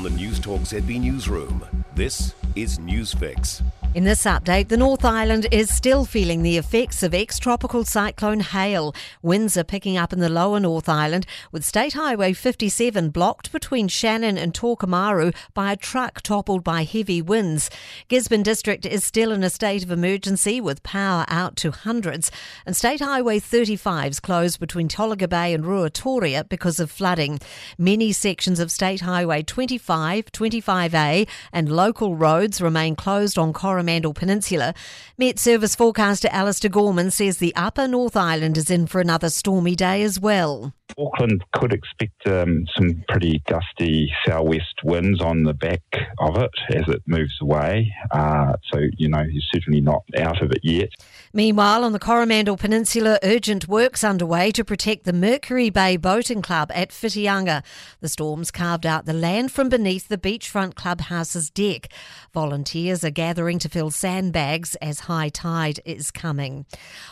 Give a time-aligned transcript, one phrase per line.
[0.00, 3.62] from the Newstalk ZB Newsroom, this is Newsfix.
[3.92, 8.38] In this update, the North Island is still feeling the effects of ex tropical cyclone
[8.38, 8.94] Hale.
[9.20, 13.88] Winds are picking up in the lower North Island, with State Highway 57 blocked between
[13.88, 17.68] Shannon and Tokomaru by a truck toppled by heavy winds.
[18.06, 22.30] Gisborne District is still in a state of emergency with power out to hundreds,
[22.64, 27.40] and State Highway 35 is closed between Tolaga Bay and Ruatoria because of flooding.
[27.76, 34.72] Many sections of State Highway 25, 25A, and local roads remain closed on Coromandel Peninsula.
[35.18, 39.76] Met Service forecaster Alistair Gorman says the upper North Island is in for another stormy
[39.76, 40.72] day as well.
[40.98, 45.82] Auckland could expect um, some pretty gusty southwest winds on the back
[46.18, 47.92] of it as it moves away.
[48.10, 50.90] Uh, so, you know, he's certainly not out of it yet.
[51.32, 56.70] Meanwhile, on the Coromandel Peninsula, urgent works underway to protect the Mercury Bay Boating Club
[56.74, 57.62] at Whitianga.
[58.00, 61.92] The storms carved out the land from beneath the beachfront clubhouse's deck.
[62.32, 66.66] Volunteers are gathering to fill sandbags as high tide is coming.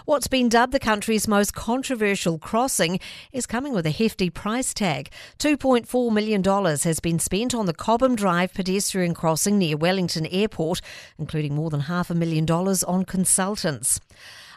[0.04, 3.00] What's been dubbed the country's most controversial crossing
[3.32, 5.11] is coming coming with a hefty price tag.
[5.38, 10.80] $2.4 million has been spent on the Cobham Drive pedestrian crossing near Wellington Airport,
[11.19, 14.00] including more than half a million dollars on consultants.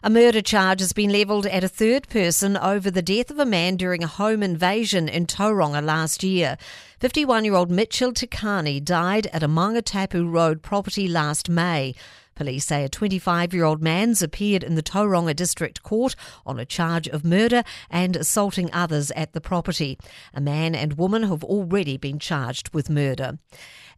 [0.02, 3.46] A murder charge has been levelled at a third person over the death of a
[3.46, 6.58] man during a home invasion in Tauranga last year.
[7.02, 11.96] 51 year old Mitchell Tikani died at a Mangatapu Road property last May.
[12.42, 16.66] Police say a 25 year old man's appeared in the Tauranga District Court on a
[16.66, 20.00] charge of murder and assaulting others at the property.
[20.34, 23.38] A man and woman have already been charged with murder.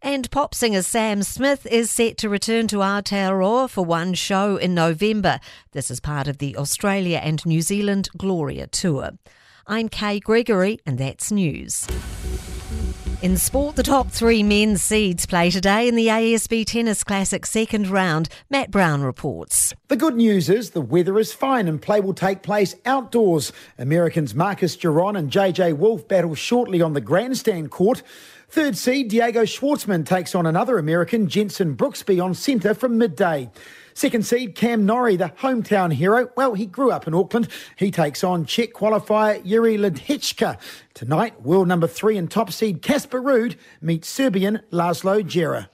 [0.02, 4.74] And pop singer Sam Smith is set to return to Aotearoa for one show in
[4.74, 5.40] November.
[5.72, 9.12] This is part of the Australia and New Zealand Gloria Tour.
[9.66, 11.86] I'm Kay Gregory, and that's news.
[13.24, 17.88] In sport, the top three men's seeds play today in the ASB Tennis Classic second
[17.88, 18.28] round.
[18.50, 19.72] Matt Brown reports.
[19.94, 23.52] The good news is the weather is fine and play will take place outdoors.
[23.78, 28.02] Americans Marcos Giron and JJ Wolf battle shortly on the grandstand court.
[28.48, 33.52] Third seed Diego Schwartzman takes on another American, Jenson Brooksby, on centre from midday.
[33.96, 36.28] Second seed Cam Norrie, the hometown hero.
[36.36, 37.46] Well, he grew up in Auckland.
[37.76, 40.58] He takes on Czech qualifier Jiri Lehecka.
[40.94, 45.68] Tonight, world number three and top seed Casper Ruud meets Serbian Laslo Djere.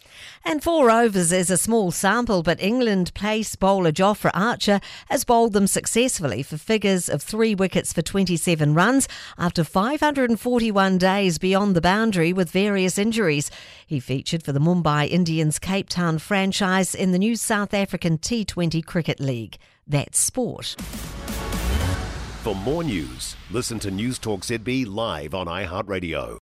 [0.44, 5.52] And four overs is a small sample, but England pace bowler Jofra Archer has bowled
[5.52, 9.06] them successfully for figures of three wickets for 27 runs
[9.38, 13.52] after 541 days beyond the boundary with various injuries.
[13.86, 18.84] He featured for the Mumbai Indians Cape Town franchise in the new South African T20
[18.84, 19.58] Cricket League.
[19.86, 20.74] That's sport.
[22.42, 26.38] For more news, listen to Newstalk ZB live on iHeartRadio.